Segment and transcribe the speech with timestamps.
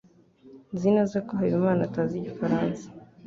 [0.73, 2.85] Nzi neza ko Habimana atazi Igifaransa.